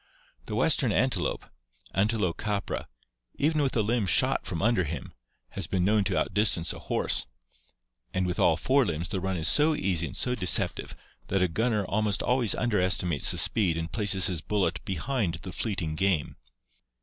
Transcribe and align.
The 0.47 0.55
western 0.55 0.91
antelope, 0.91 1.45
Antilocapra, 1.93 2.87
even 3.35 3.61
with 3.61 3.75
a 3.77 3.83
limb 3.83 4.07
shot 4.07 4.47
from 4.47 4.59
under 4.59 4.83
him, 4.83 5.13
has 5.49 5.67
been 5.67 5.85
known 5.85 6.03
to 6.05 6.17
outdistance 6.17 6.73
a 6.73 6.79
horse, 6.79 7.27
and 8.11 8.25
with 8.25 8.39
all 8.39 8.57
four 8.57 8.83
limbs 8.83 9.09
the 9.09 9.19
run 9.19 9.37
is 9.37 9.47
so 9.47 9.75
easy 9.75 10.07
and 10.07 10.17
so 10.17 10.33
deceptive 10.33 10.95
that 11.27 11.43
a 11.43 11.47
gunner 11.47 11.85
almost 11.85 12.23
always 12.23 12.55
underestimates 12.55 13.29
the 13.29 13.37
speed 13.37 13.77
and 13.77 13.91
places 13.91 14.25
his 14.25 14.41
bullet 14.41 14.83
behind 14.85 15.35
the 15.43 15.51
fleeting 15.51 15.93
game. 15.93 16.35